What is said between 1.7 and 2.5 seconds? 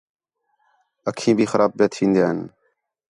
پِیاں تھین٘دیاں ہِن